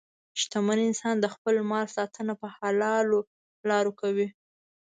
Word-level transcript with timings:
شتمن 0.41 0.79
انسان 0.87 1.15
د 1.19 1.25
خپل 1.33 1.55
مال 1.71 1.85
ساتنه 1.97 2.33
په 2.41 2.47
حلالو 2.57 3.19
لارو 3.69 3.91
کوي. 4.01 4.27